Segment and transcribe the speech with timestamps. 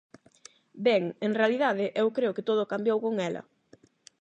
[0.87, 3.41] Ben, en realidade, eu creo que todo cambiou con ela.